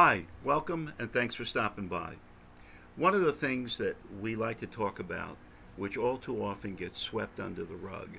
Hi, 0.00 0.26
welcome, 0.44 0.92
and 1.00 1.12
thanks 1.12 1.34
for 1.34 1.44
stopping 1.44 1.88
by. 1.88 2.14
One 2.94 3.16
of 3.16 3.22
the 3.22 3.32
things 3.32 3.78
that 3.78 3.96
we 4.20 4.36
like 4.36 4.60
to 4.60 4.66
talk 4.68 5.00
about, 5.00 5.36
which 5.76 5.96
all 5.96 6.18
too 6.18 6.40
often 6.40 6.76
gets 6.76 7.00
swept 7.00 7.40
under 7.40 7.64
the 7.64 7.74
rug, 7.74 8.10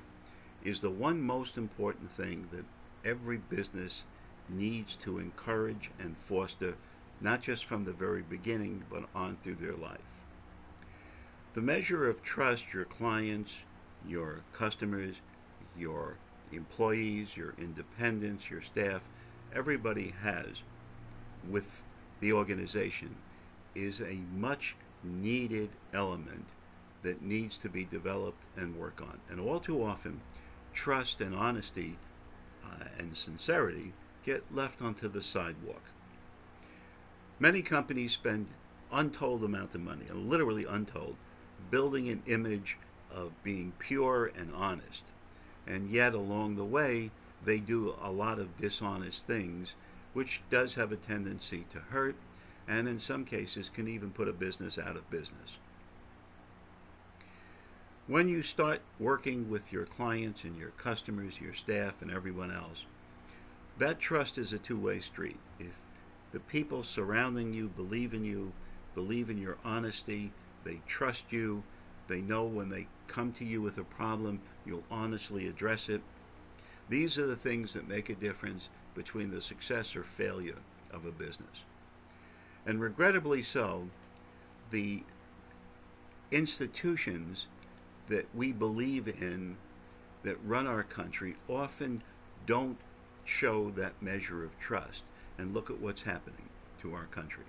is 0.62 0.80
the 0.80 0.90
one 0.90 1.22
most 1.22 1.56
important 1.56 2.10
thing 2.12 2.46
that 2.52 2.66
every 3.02 3.38
business 3.38 4.02
needs 4.46 4.94
to 4.96 5.18
encourage 5.18 5.90
and 5.98 6.18
foster, 6.18 6.74
not 7.18 7.40
just 7.40 7.64
from 7.64 7.86
the 7.86 7.94
very 7.94 8.20
beginning, 8.20 8.84
but 8.90 9.08
on 9.14 9.38
through 9.42 9.54
their 9.54 9.72
life. 9.72 10.00
The 11.54 11.62
measure 11.62 12.10
of 12.10 12.22
trust 12.22 12.74
your 12.74 12.84
clients, 12.84 13.52
your 14.06 14.40
customers, 14.52 15.16
your 15.78 16.18
employees, 16.52 17.38
your 17.38 17.54
independents, 17.56 18.50
your 18.50 18.60
staff, 18.60 19.00
everybody 19.54 20.12
has 20.22 20.60
with 21.48 21.82
the 22.20 22.32
organization 22.32 23.16
is 23.74 24.00
a 24.00 24.20
much 24.36 24.76
needed 25.02 25.70
element 25.92 26.46
that 27.02 27.22
needs 27.22 27.56
to 27.56 27.68
be 27.68 27.84
developed 27.84 28.42
and 28.56 28.76
work 28.76 29.00
on. 29.00 29.18
And 29.30 29.40
all 29.40 29.60
too 29.60 29.82
often, 29.82 30.20
trust 30.74 31.20
and 31.20 31.34
honesty 31.34 31.96
uh, 32.64 32.84
and 32.98 33.16
sincerity 33.16 33.92
get 34.24 34.44
left 34.54 34.82
onto 34.82 35.08
the 35.08 35.22
sidewalk. 35.22 35.82
Many 37.38 37.62
companies 37.62 38.12
spend 38.12 38.48
untold 38.92 39.42
amount 39.42 39.74
of 39.74 39.80
money, 39.80 40.04
literally 40.12 40.66
untold, 40.66 41.16
building 41.70 42.08
an 42.08 42.22
image 42.26 42.76
of 43.10 43.32
being 43.42 43.72
pure 43.78 44.30
and 44.36 44.52
honest. 44.54 45.04
And 45.66 45.90
yet 45.90 46.14
along 46.14 46.56
the 46.56 46.64
way, 46.64 47.10
they 47.44 47.58
do 47.58 47.94
a 48.02 48.10
lot 48.10 48.38
of 48.38 48.58
dishonest 48.58 49.26
things, 49.26 49.74
which 50.12 50.42
does 50.50 50.74
have 50.74 50.92
a 50.92 50.96
tendency 50.96 51.66
to 51.72 51.78
hurt, 51.78 52.16
and 52.66 52.88
in 52.88 53.00
some 53.00 53.24
cases 53.24 53.70
can 53.72 53.88
even 53.88 54.10
put 54.10 54.28
a 54.28 54.32
business 54.32 54.78
out 54.78 54.96
of 54.96 55.10
business. 55.10 55.56
When 58.06 58.28
you 58.28 58.42
start 58.42 58.80
working 58.98 59.48
with 59.48 59.72
your 59.72 59.86
clients 59.86 60.42
and 60.42 60.56
your 60.56 60.70
customers, 60.70 61.40
your 61.40 61.54
staff, 61.54 62.02
and 62.02 62.10
everyone 62.10 62.50
else, 62.50 62.84
that 63.78 64.00
trust 64.00 64.36
is 64.36 64.52
a 64.52 64.58
two 64.58 64.78
way 64.78 65.00
street. 65.00 65.38
If 65.58 65.78
the 66.32 66.40
people 66.40 66.82
surrounding 66.82 67.52
you 67.52 67.68
believe 67.68 68.12
in 68.12 68.24
you, 68.24 68.52
believe 68.94 69.30
in 69.30 69.38
your 69.38 69.58
honesty, 69.64 70.32
they 70.64 70.80
trust 70.86 71.24
you, 71.30 71.62
they 72.08 72.20
know 72.20 72.44
when 72.44 72.68
they 72.68 72.88
come 73.06 73.32
to 73.34 73.44
you 73.44 73.62
with 73.62 73.78
a 73.78 73.84
problem, 73.84 74.40
you'll 74.66 74.84
honestly 74.90 75.46
address 75.46 75.88
it. 75.88 76.02
These 76.88 77.16
are 77.16 77.26
the 77.26 77.36
things 77.36 77.72
that 77.74 77.88
make 77.88 78.08
a 78.08 78.14
difference 78.14 78.68
between 78.94 79.30
the 79.30 79.40
success 79.40 79.94
or 79.96 80.02
failure 80.02 80.58
of 80.92 81.04
a 81.04 81.12
business. 81.12 81.64
And 82.66 82.80
regrettably 82.80 83.42
so, 83.42 83.88
the 84.70 85.02
institutions 86.30 87.46
that 88.08 88.26
we 88.34 88.52
believe 88.52 89.08
in 89.08 89.56
that 90.22 90.36
run 90.44 90.66
our 90.66 90.82
country 90.82 91.36
often 91.48 92.02
don't 92.46 92.78
show 93.24 93.70
that 93.70 94.02
measure 94.02 94.44
of 94.44 94.58
trust. 94.58 95.02
And 95.38 95.54
look 95.54 95.70
at 95.70 95.80
what's 95.80 96.02
happening 96.02 96.50
to 96.82 96.92
our 96.94 97.06
country. 97.06 97.44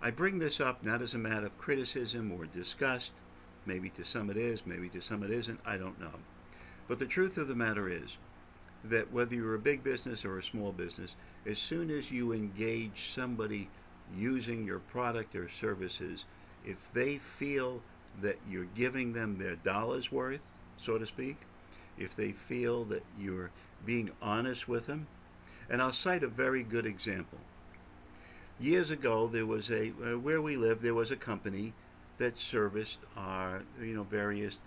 I 0.00 0.10
bring 0.10 0.38
this 0.38 0.60
up 0.60 0.84
not 0.84 1.02
as 1.02 1.14
a 1.14 1.18
matter 1.18 1.46
of 1.46 1.58
criticism 1.58 2.30
or 2.30 2.44
disgust. 2.44 3.10
Maybe 3.66 3.90
to 3.90 4.04
some 4.04 4.30
it 4.30 4.36
is, 4.36 4.64
maybe 4.64 4.88
to 4.90 5.00
some 5.00 5.22
it 5.24 5.30
isn't, 5.30 5.60
I 5.64 5.76
don't 5.76 6.00
know. 6.00 6.14
But 6.86 6.98
the 6.98 7.06
truth 7.06 7.38
of 7.38 7.48
the 7.48 7.54
matter 7.54 7.88
is 7.88 8.16
that 8.84 9.12
whether 9.12 9.34
you're 9.34 9.54
a 9.54 9.60
big 9.60 9.84
business 9.84 10.24
or 10.24 10.38
a 10.38 10.42
small 10.42 10.72
business, 10.72 11.14
as 11.46 11.58
soon 11.58 11.90
as 11.90 12.10
you 12.10 12.32
engage 12.32 13.10
somebody 13.14 13.68
using 14.16 14.66
your 14.66 14.80
product 14.80 15.34
or 15.34 15.48
services, 15.48 16.24
if 16.64 16.76
they 16.92 17.18
feel 17.18 17.80
that 18.20 18.38
you're 18.48 18.66
giving 18.74 19.12
them 19.12 19.38
their 19.38 19.56
dollar's 19.56 20.12
worth, 20.12 20.40
so 20.76 20.98
to 20.98 21.06
speak, 21.06 21.36
if 21.98 22.14
they 22.14 22.32
feel 22.32 22.84
that 22.84 23.02
you're 23.18 23.50
being 23.86 24.10
honest 24.20 24.68
with 24.68 24.86
them. 24.86 25.06
And 25.70 25.80
I'll 25.80 25.92
cite 25.92 26.22
a 26.22 26.28
very 26.28 26.62
good 26.62 26.86
example. 26.86 27.38
Years 28.60 28.90
ago, 28.90 29.28
there 29.28 29.46
was 29.46 29.70
a, 29.70 29.92
uh, 30.04 30.18
where 30.18 30.42
we 30.42 30.56
live, 30.56 30.82
there 30.82 30.94
was 30.94 31.10
a 31.10 31.16
company 31.16 31.72
that 32.18 32.38
serviced 32.38 32.98
our, 33.16 33.62
you 33.80 33.94
know, 33.94 34.04
various 34.04 34.58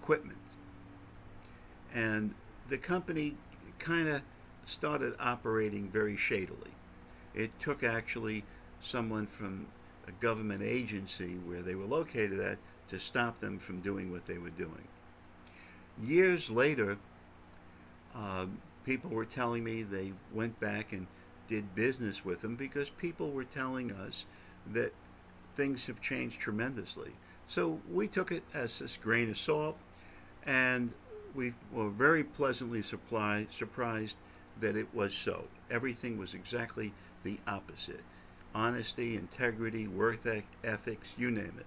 equipment. 0.00 0.38
And 1.94 2.34
the 2.68 2.78
company 2.78 3.36
kind 3.78 4.08
of 4.08 4.22
started 4.66 5.14
operating 5.20 5.88
very 5.88 6.16
shadily. 6.16 6.70
It 7.34 7.50
took 7.60 7.82
actually 7.82 8.44
someone 8.80 9.26
from 9.26 9.66
a 10.06 10.12
government 10.22 10.62
agency 10.62 11.36
where 11.46 11.62
they 11.62 11.74
were 11.74 11.86
located 11.86 12.40
at 12.40 12.58
to 12.88 12.98
stop 12.98 13.40
them 13.40 13.58
from 13.58 13.80
doing 13.80 14.12
what 14.12 14.26
they 14.26 14.38
were 14.38 14.50
doing. 14.50 14.88
Years 16.02 16.50
later, 16.50 16.98
uh, 18.14 18.46
people 18.84 19.10
were 19.10 19.24
telling 19.24 19.64
me 19.64 19.82
they 19.82 20.12
went 20.32 20.58
back 20.60 20.92
and 20.92 21.06
did 21.48 21.74
business 21.74 22.24
with 22.24 22.40
them 22.40 22.56
because 22.56 22.90
people 22.90 23.30
were 23.30 23.44
telling 23.44 23.92
us 23.92 24.24
that 24.72 24.92
things 25.56 25.86
have 25.86 26.00
changed 26.00 26.40
tremendously. 26.40 27.12
So 27.48 27.80
we 27.90 28.08
took 28.08 28.32
it 28.32 28.42
as 28.52 28.80
a 28.80 28.88
grain 29.02 29.30
of 29.30 29.38
salt, 29.38 29.76
and 30.46 30.92
we 31.34 31.54
were 31.72 31.90
very 31.90 32.24
pleasantly 32.24 32.82
supply, 32.82 33.46
surprised 33.52 34.16
that 34.60 34.76
it 34.76 34.94
was 34.94 35.14
so. 35.14 35.44
Everything 35.70 36.18
was 36.18 36.34
exactly 36.34 36.92
the 37.22 37.38
opposite 37.46 38.02
honesty, 38.54 39.16
integrity, 39.16 39.88
work 39.88 40.20
ethics, 40.62 41.08
you 41.18 41.30
name 41.30 41.54
it. 41.58 41.66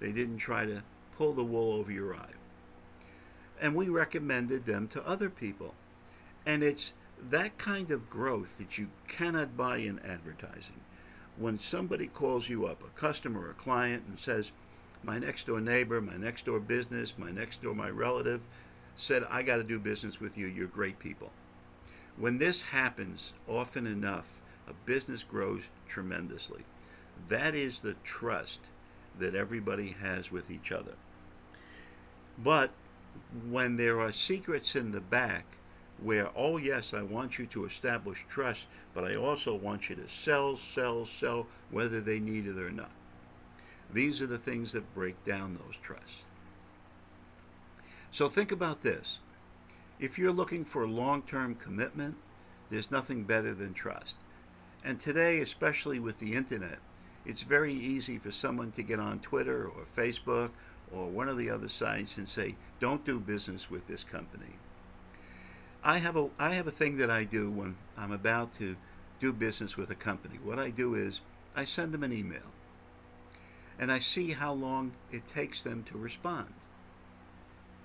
They 0.00 0.10
didn't 0.10 0.38
try 0.38 0.64
to 0.64 0.82
pull 1.16 1.34
the 1.34 1.44
wool 1.44 1.74
over 1.74 1.92
your 1.92 2.14
eye. 2.14 2.32
And 3.60 3.74
we 3.74 3.88
recommended 3.88 4.66
them 4.66 4.88
to 4.88 5.06
other 5.06 5.30
people. 5.30 5.74
And 6.46 6.62
it's 6.62 6.92
that 7.30 7.58
kind 7.58 7.90
of 7.90 8.10
growth 8.10 8.56
that 8.58 8.78
you 8.78 8.88
cannot 9.06 9.56
buy 9.56 9.78
in 9.78 10.00
advertising. 10.00 10.80
When 11.36 11.58
somebody 11.58 12.06
calls 12.06 12.48
you 12.48 12.66
up, 12.66 12.82
a 12.82 12.98
customer, 12.98 13.50
a 13.50 13.54
client, 13.54 14.04
and 14.08 14.18
says, 14.18 14.50
My 15.02 15.18
next 15.18 15.46
door 15.46 15.60
neighbor, 15.60 16.00
my 16.00 16.16
next 16.16 16.46
door 16.46 16.60
business, 16.60 17.14
my 17.16 17.30
next 17.30 17.62
door, 17.62 17.74
my 17.74 17.90
relative 17.90 18.40
said, 18.96 19.26
I 19.30 19.42
got 19.42 19.56
to 19.56 19.64
do 19.64 19.78
business 19.78 20.20
with 20.20 20.38
you. 20.38 20.46
You're 20.46 20.66
great 20.66 20.98
people. 20.98 21.30
When 22.16 22.38
this 22.38 22.62
happens 22.62 23.32
often 23.48 23.86
enough, 23.86 24.26
a 24.68 24.72
business 24.86 25.22
grows 25.22 25.62
tremendously. 25.88 26.64
That 27.28 27.54
is 27.54 27.80
the 27.80 27.96
trust 28.04 28.60
that 29.18 29.34
everybody 29.34 29.96
has 30.00 30.30
with 30.30 30.50
each 30.50 30.72
other. 30.72 30.94
But 32.38 32.70
when 33.48 33.76
there 33.76 34.00
are 34.00 34.12
secrets 34.12 34.74
in 34.74 34.92
the 34.92 35.00
back 35.00 35.44
where, 36.02 36.30
oh, 36.36 36.56
yes, 36.56 36.92
I 36.92 37.02
want 37.02 37.38
you 37.38 37.46
to 37.46 37.64
establish 37.64 38.24
trust, 38.28 38.66
but 38.92 39.04
I 39.04 39.14
also 39.14 39.54
want 39.54 39.88
you 39.88 39.96
to 39.96 40.08
sell, 40.08 40.56
sell, 40.56 41.06
sell, 41.06 41.46
whether 41.70 42.00
they 42.00 42.18
need 42.18 42.46
it 42.46 42.58
or 42.58 42.70
not. 42.70 42.90
These 43.92 44.20
are 44.20 44.26
the 44.26 44.38
things 44.38 44.72
that 44.72 44.94
break 44.94 45.24
down 45.24 45.54
those 45.64 45.76
trusts. 45.82 46.24
So 48.14 48.28
think 48.28 48.52
about 48.52 48.84
this. 48.84 49.18
If 49.98 50.20
you're 50.20 50.32
looking 50.32 50.64
for 50.64 50.86
long 50.86 51.22
term 51.22 51.56
commitment, 51.56 52.14
there's 52.70 52.88
nothing 52.88 53.24
better 53.24 53.52
than 53.52 53.74
trust. 53.74 54.14
And 54.84 55.00
today, 55.00 55.40
especially 55.40 55.98
with 55.98 56.20
the 56.20 56.34
internet, 56.34 56.78
it's 57.26 57.42
very 57.42 57.74
easy 57.74 58.18
for 58.18 58.30
someone 58.30 58.70
to 58.72 58.84
get 58.84 59.00
on 59.00 59.18
Twitter 59.18 59.66
or 59.66 59.82
Facebook 59.96 60.50
or 60.94 61.08
one 61.08 61.28
of 61.28 61.36
the 61.36 61.50
other 61.50 61.68
sites 61.68 62.16
and 62.16 62.28
say, 62.28 62.54
don't 62.78 63.04
do 63.04 63.18
business 63.18 63.68
with 63.68 63.88
this 63.88 64.04
company. 64.04 64.58
I 65.82 65.98
have 65.98 66.14
a 66.16 66.28
I 66.38 66.54
have 66.54 66.68
a 66.68 66.78
thing 66.78 66.98
that 66.98 67.10
I 67.10 67.24
do 67.24 67.50
when 67.50 67.74
I'm 67.98 68.12
about 68.12 68.56
to 68.58 68.76
do 69.18 69.32
business 69.32 69.76
with 69.76 69.90
a 69.90 69.96
company. 69.96 70.38
What 70.40 70.60
I 70.60 70.70
do 70.70 70.94
is 70.94 71.18
I 71.56 71.64
send 71.64 71.90
them 71.90 72.04
an 72.04 72.12
email 72.12 72.52
and 73.76 73.90
I 73.90 73.98
see 73.98 74.30
how 74.30 74.52
long 74.52 74.92
it 75.10 75.26
takes 75.26 75.64
them 75.64 75.82
to 75.90 75.98
respond 75.98 76.54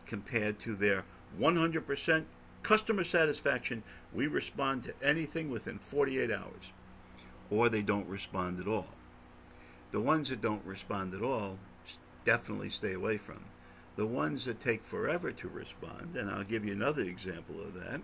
compared 0.10 0.60
to 0.60 0.76
their 0.76 1.06
100% 1.40 2.24
customer 2.64 3.04
satisfaction. 3.04 3.84
We 4.12 4.26
respond 4.26 4.84
to 4.84 4.94
anything 5.08 5.52
within 5.52 5.78
48 5.78 6.32
hours 6.32 6.74
or 7.52 7.70
they 7.70 7.82
don't 7.82 8.08
respond 8.08 8.60
at 8.60 8.68
all. 8.68 8.88
The 9.92 10.00
ones 10.00 10.30
that 10.30 10.42
don't 10.42 10.66
respond 10.66 11.14
at 11.14 11.22
all, 11.22 11.58
definitely 12.26 12.70
stay 12.70 12.94
away 12.94 13.18
from. 13.18 13.46
The 13.96 14.06
ones 14.06 14.46
that 14.46 14.62
take 14.62 14.84
forever 14.84 15.32
to 15.32 15.48
respond, 15.48 16.16
and 16.16 16.30
I'll 16.30 16.44
give 16.44 16.66
you 16.66 16.72
another 16.72 17.02
example 17.02 17.60
of 17.62 17.74
that. 17.76 18.02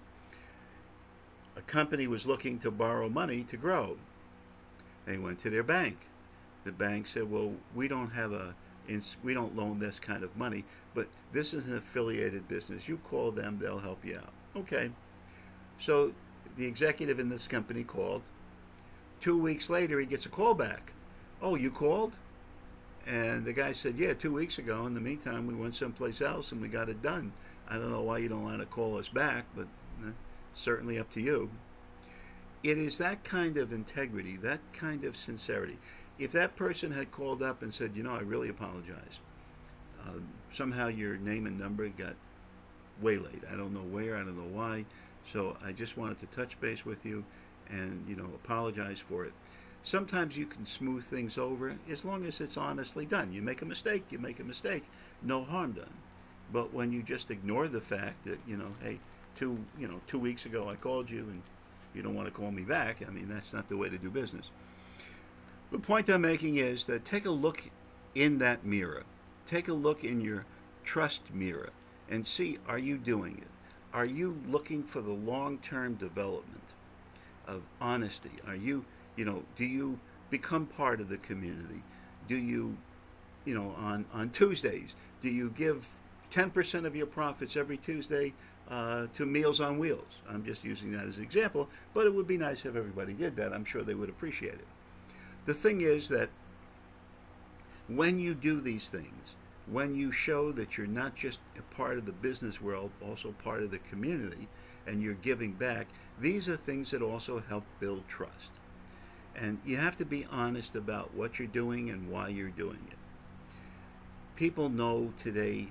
A 1.56 1.62
company 1.62 2.08
was 2.08 2.26
looking 2.26 2.60
to 2.60 2.72
borrow 2.72 3.08
money 3.08 3.46
to 3.50 3.58
grow. 3.58 3.98
They 5.06 5.18
went 5.18 5.40
to 5.40 5.50
their 5.50 5.64
bank. 5.64 5.98
The 6.64 6.72
bank 6.72 7.08
said, 7.08 7.30
"Well, 7.30 7.54
we 7.74 7.88
don't 7.88 8.12
have 8.12 8.34
a 8.34 8.56
we 9.24 9.34
don't 9.34 9.56
loan 9.56 9.80
this 9.80 10.00
kind 10.00 10.24
of 10.24 10.36
money, 10.38 10.64
but 10.94 11.08
this 11.34 11.54
is 11.54 11.68
an 11.68 11.78
affiliated 11.78 12.48
business. 12.48 12.88
You 12.88 12.98
call 12.98 13.32
them, 13.32 13.60
they'll 13.62 13.80
help 13.80 14.06
you 14.06 14.18
out." 14.18 14.34
Okay. 14.56 14.92
So 15.80 16.14
the 16.58 16.66
executive 16.66 17.20
in 17.20 17.30
this 17.30 17.48
company 17.48 17.84
called, 17.84 18.22
two 19.22 19.38
weeks 19.38 19.70
later, 19.70 20.00
he 20.00 20.06
gets 20.06 20.26
a 20.26 20.30
call 20.30 20.54
back. 20.54 20.94
Oh, 21.42 21.56
you 21.56 21.70
called? 21.70 22.14
And 23.06 23.46
the 23.46 23.54
guy 23.54 23.72
said, 23.72 23.98
Yeah, 23.98 24.14
two 24.14 24.34
weeks 24.34 24.58
ago. 24.58 24.86
In 24.86 24.94
the 24.94 25.02
meantime, 25.02 25.48
we 25.48 25.54
went 25.54 25.76
someplace 25.76 26.22
else 26.22 26.52
and 26.52 26.62
we 26.62 26.68
got 26.68 26.90
it 26.90 27.02
done. 27.02 27.32
I 27.70 27.76
don't 27.76 27.92
know 27.92 28.02
why 28.02 28.20
you 28.20 28.30
don't 28.30 28.44
want 28.44 28.60
to 28.60 28.66
call 28.66 28.98
us 28.98 29.10
back, 29.10 29.46
but 29.56 29.68
uh, 30.04 30.12
certainly 30.56 30.98
up 30.98 31.12
to 31.14 31.22
you. 31.22 31.50
It 32.64 32.78
is 32.78 32.98
that 32.98 33.24
kind 33.24 33.58
of 33.58 33.72
integrity, 33.72 34.38
that 34.38 34.60
kind 34.74 35.04
of 35.04 35.16
sincerity. 35.16 35.78
If 36.18 36.32
that 36.32 36.56
person 36.56 36.92
had 36.92 37.12
called 37.12 37.44
up 37.44 37.62
and 37.62 37.74
said, 37.74 37.92
You 37.96 38.04
know, 38.04 38.16
I 38.16 38.20
really 38.20 38.50
apologize, 38.50 39.20
uh, 40.02 40.20
somehow 40.54 40.88
your 40.88 41.18
name 41.18 41.46
and 41.46 41.60
number 41.60 41.88
got 41.90 42.16
waylaid. 43.02 43.44
I 43.52 43.56
don't 43.56 43.74
know 43.74 43.82
where, 43.82 44.16
I 44.16 44.20
don't 44.20 44.38
know 44.38 44.58
why. 44.58 44.86
So 45.34 45.58
I 45.64 45.72
just 45.72 45.98
wanted 45.98 46.20
to 46.20 46.28
touch 46.28 46.60
base 46.62 46.86
with 46.86 47.06
you 47.06 47.24
and, 47.70 48.06
you 48.08 48.16
know, 48.16 48.30
apologize 48.36 49.00
for 49.00 49.26
it. 49.26 49.34
Sometimes 49.84 50.38
you 50.38 50.46
can 50.46 50.66
smooth 50.66 51.04
things 51.04 51.38
over 51.38 51.76
as 51.92 52.06
long 52.06 52.26
as 52.26 52.40
it's 52.40 52.58
honestly 52.58 53.06
done. 53.06 53.34
You 53.34 53.42
make 53.42 53.62
a 53.62 53.66
mistake, 53.66 54.06
you 54.10 54.18
make 54.18 54.40
a 54.40 54.44
mistake, 54.44 54.84
no 55.22 55.44
harm 55.44 55.74
done. 55.74 55.94
But 56.52 56.74
when 56.74 56.92
you 56.92 57.04
just 57.04 57.32
ignore 57.32 57.68
the 57.68 57.82
fact 57.82 58.26
that, 58.26 58.40
you 58.48 58.58
know, 58.58 58.74
hey, 58.82 59.00
two, 59.36 59.60
you 59.80 59.88
know, 59.88 60.00
two 60.08 60.20
weeks 60.20 60.46
ago 60.46 60.70
I 60.70 60.76
called 60.76 61.10
you 61.10 61.20
and 61.20 61.42
you 61.94 62.02
don't 62.02 62.16
want 62.16 62.28
to 62.28 62.34
call 62.34 62.52
me 62.52 62.64
back, 62.64 62.98
I 63.08 63.12
mean, 63.12 63.30
that's 63.30 63.54
not 63.54 63.70
the 63.70 63.78
way 63.78 63.90
to 63.90 63.98
do 63.98 64.10
business. 64.10 64.46
The 65.76 65.82
point 65.82 66.10
I'm 66.10 66.22
making 66.22 66.56
is 66.56 66.86
that 66.86 67.04
take 67.04 67.26
a 67.26 67.30
look 67.30 67.62
in 68.16 68.38
that 68.38 68.66
mirror. 68.66 69.04
Take 69.46 69.68
a 69.68 69.74
look 69.74 70.06
in 70.06 70.22
your 70.22 70.46
trust 70.86 71.20
mirror 71.34 71.72
and 72.10 72.26
see 72.26 72.60
are 72.66 72.80
you 72.80 72.98
doing 72.98 73.40
it? 73.40 73.50
Are 73.94 74.06
you 74.06 74.42
looking 74.48 74.84
for 74.84 75.02
the 75.02 75.12
long 75.12 75.58
term 75.58 75.96
development 75.96 76.64
of 77.46 77.64
honesty? 77.82 78.32
Are 78.48 78.56
you 78.56 78.86
you 79.18 79.26
know, 79.26 79.44
do 79.58 79.66
you 79.66 80.00
become 80.30 80.66
part 80.66 81.02
of 81.02 81.10
the 81.10 81.18
community? 81.18 81.84
Do 82.30 82.38
you, 82.38 82.78
you 83.44 83.54
know, 83.54 83.76
on, 83.78 84.06
on 84.14 84.30
Tuesdays, 84.30 84.96
do 85.22 85.30
you 85.30 85.50
give 85.58 85.86
10% 86.32 86.86
of 86.86 86.96
your 86.96 87.06
profits 87.06 87.58
every 87.58 87.76
Tuesday 87.76 88.32
uh, 88.72 89.08
to 89.18 89.26
Meals 89.26 89.60
on 89.60 89.78
Wheels? 89.78 90.22
I'm 90.30 90.46
just 90.46 90.64
using 90.64 90.94
that 90.94 91.06
as 91.06 91.18
an 91.18 91.24
example, 91.24 91.68
but 91.94 92.06
it 92.08 92.14
would 92.14 92.28
be 92.28 92.38
nice 92.38 92.64
if 92.64 92.78
everybody 92.78 93.12
did 93.12 93.36
that. 93.36 93.52
I'm 93.52 93.66
sure 93.66 93.84
they 93.84 93.94
would 93.94 94.08
appreciate 94.08 94.54
it. 94.54 94.68
The 95.46 95.54
thing 95.54 95.82
is 95.82 96.10
that 96.10 96.30
when 97.88 98.20
you 98.20 98.34
do 98.34 98.60
these 98.62 98.90
things, 98.90 99.36
when 99.68 99.96
you 99.96 100.12
show 100.12 100.52
that 100.52 100.78
you're 100.78 100.88
not 100.88 101.16
just 101.16 101.40
a 101.58 101.76
part 101.76 101.98
of 101.98 102.06
the 102.06 102.12
business 102.12 102.62
world, 102.62 102.92
also 103.02 103.34
part 103.44 103.62
of 103.62 103.72
the 103.72 103.80
community, 103.80 104.48
and 104.88 105.02
you're 105.02 105.14
giving 105.16 105.54
back, 105.54 105.88
these 106.20 106.50
are 106.50 106.58
things 106.58 106.92
that 106.92 107.02
also 107.02 107.44
help 107.48 107.64
build 107.80 108.08
trust. 108.08 108.50
And 109.36 109.60
you 109.66 109.78
have 109.78 109.98
to 109.98 110.06
be 110.06 110.26
honest 110.32 110.76
about 110.76 111.14
what 111.14 111.38
you're 111.38 111.48
doing 111.48 111.90
and 111.90 112.10
why 112.10 112.30
you're 112.30 112.50
doing 112.50 112.80
it. 112.90 112.98
People 114.36 114.70
know 114.70 115.14
today, 115.22 115.68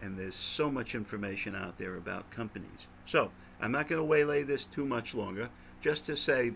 and 0.00 0.18
there's 0.18 0.36
so 0.36 0.70
much 0.70 0.94
information 0.94 1.54
out 1.54 1.78
there 1.78 1.96
about 1.96 2.30
companies. 2.30 2.86
So 3.06 3.30
I'm 3.60 3.72
not 3.72 3.88
going 3.88 4.00
to 4.00 4.04
waylay 4.04 4.44
this 4.44 4.64
too 4.64 4.84
much 4.84 5.14
longer, 5.14 5.48
just 5.80 6.06
to 6.06 6.16
say 6.16 6.52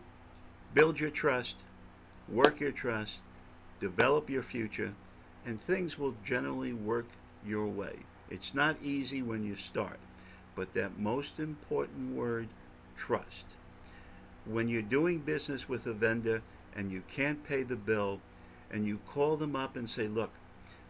build 0.74 1.00
your 1.00 1.10
trust, 1.10 1.56
work 2.28 2.60
your 2.60 2.72
trust, 2.72 3.16
develop 3.80 4.30
your 4.30 4.42
future, 4.42 4.94
and 5.46 5.60
things 5.60 5.98
will 5.98 6.14
generally 6.24 6.72
work 6.72 7.06
your 7.46 7.66
way. 7.66 7.96
It's 8.30 8.54
not 8.54 8.76
easy 8.82 9.22
when 9.22 9.44
you 9.44 9.56
start, 9.56 9.98
but 10.56 10.74
that 10.74 10.98
most 10.98 11.38
important 11.38 12.16
word, 12.16 12.48
trust 12.96 13.44
when 14.44 14.68
you're 14.68 14.82
doing 14.82 15.18
business 15.18 15.68
with 15.68 15.86
a 15.86 15.92
vendor 15.92 16.42
and 16.76 16.90
you 16.90 17.02
can't 17.08 17.46
pay 17.46 17.62
the 17.62 17.76
bill 17.76 18.20
and 18.70 18.86
you 18.86 18.98
call 19.08 19.36
them 19.36 19.56
up 19.56 19.76
and 19.76 19.88
say, 19.88 20.08
look, 20.08 20.30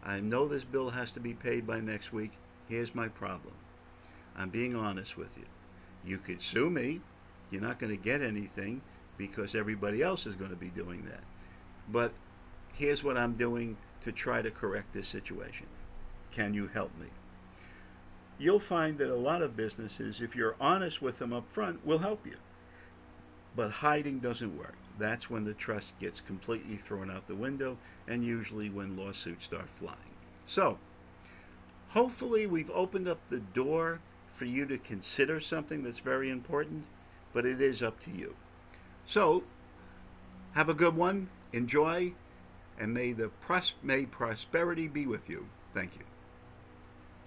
I 0.04 0.20
know 0.20 0.48
this 0.48 0.64
bill 0.64 0.90
has 0.90 1.12
to 1.12 1.20
be 1.20 1.34
paid 1.34 1.66
by 1.66 1.81
next 1.81 2.12
week. 2.12 2.32
Here's 2.69 2.94
my 2.94 3.08
problem. 3.08 3.54
I'm 4.36 4.50
being 4.50 4.75
honest 4.75 5.16
with 5.16 5.36
you. 5.36 5.44
You 6.04 6.19
could 6.19 6.42
sue 6.42 6.69
me. 6.70 7.00
You're 7.50 7.62
not 7.62 7.78
going 7.78 7.96
to 7.96 8.02
get 8.02 8.20
anything 8.20 8.81
because 9.16 9.55
everybody 9.55 10.02
else 10.02 10.26
is 10.26 10.34
going 10.34 10.50
to 10.50 10.56
be 10.56 10.69
doing 10.69 11.05
that. 11.06 11.22
But 11.90 12.12
here's 12.72 13.05
what 13.05 13.16
I'm 13.16 13.34
doing 13.34 13.76
to 14.05 14.12
try 14.12 14.43
to 14.43 14.50
correct 14.50 14.93
this 14.93 15.08
situation. 15.08 15.66
Can 16.32 16.55
you 16.55 16.69
help 16.69 16.90
me? 16.99 17.08
You'll 18.38 18.61
find 18.61 18.99
that 18.99 19.12
a 19.12 19.16
lot 19.16 19.43
of 19.43 19.56
businesses, 19.56 20.20
if 20.20 20.34
you're 20.34 20.56
honest 20.61 21.00
with 21.00 21.19
them 21.19 21.32
up 21.32 21.44
front, 21.52 21.87
will 21.87 21.99
help 21.99 22.26
you. 22.26 22.37
But 23.56 23.70
hiding 23.70 24.19
doesn't 24.19 24.58
work. 24.58 24.75
That's 24.99 25.31
when 25.31 25.44
the 25.44 25.55
trust 25.55 25.99
gets 26.00 26.20
completely 26.20 26.76
thrown 26.76 27.10
out 27.10 27.28
the 27.28 27.37
window, 27.37 27.78
and 28.08 28.25
usually 28.25 28.69
when 28.69 28.96
lawsuits 28.96 29.44
start 29.44 29.69
flying. 29.78 29.96
So, 30.46 30.78
hopefully, 31.90 32.46
we've 32.46 32.70
opened 32.70 33.08
up 33.08 33.20
the 33.31 33.38
door 33.38 34.00
for 34.34 34.44
you 34.44 34.67
to 34.67 34.78
consider 34.78 35.40
something 35.40 35.84
that's 35.84 36.00
very 36.00 36.31
important, 36.31 36.84
but 37.32 37.46
it 37.46 37.60
is 37.60 37.82
up 37.82 38.02
to 38.05 38.10
you. 38.10 38.34
So, 39.06 39.45
have 40.53 40.69
a 40.69 40.75
good 40.75 40.97
one, 40.97 41.29
enjoy, 41.53 42.15
and 42.79 42.95
may 42.95 43.12
the 43.12 43.29
pros- 43.29 43.75
may 43.83 44.06
prosperity 44.06 44.89
be 44.89 45.06
with 45.06 45.29
you. 45.29 45.49
Thank 45.73 45.97
you. 45.97 46.13